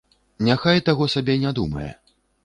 Няхай 0.45 0.79
таго 0.87 1.07
сабе 1.15 1.35
не 1.43 1.51
думае. 1.59 1.91